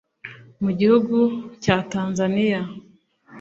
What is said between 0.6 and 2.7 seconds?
Mu gihugu cya Tanzania